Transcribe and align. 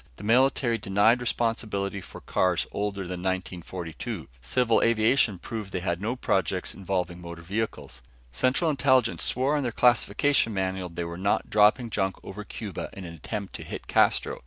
The 0.15 0.23
military 0.23 0.79
denied 0.79 1.21
responsibility 1.21 2.01
for 2.01 2.21
cars 2.21 2.65
older 2.71 3.03
than 3.03 3.19
1942. 3.21 4.29
Civil 4.41 4.81
aviation 4.81 5.37
proved 5.37 5.71
they 5.71 5.79
had 5.79 6.01
no 6.01 6.15
projects 6.15 6.73
involving 6.73 7.21
motor 7.21 7.43
vehicles. 7.43 8.01
Central 8.31 8.71
Intelligence 8.71 9.21
swore 9.23 9.55
on 9.55 9.61
their 9.61 9.71
classification 9.71 10.55
manual 10.55 10.89
they 10.89 11.03
were 11.03 11.19
not 11.19 11.51
dropping 11.51 11.91
junk 11.91 12.15
over 12.23 12.43
Cuba 12.43 12.89
in 12.93 13.05
an 13.05 13.13
attempt 13.13 13.53
to 13.53 13.63
hit 13.63 13.85
Castro. 13.85 14.39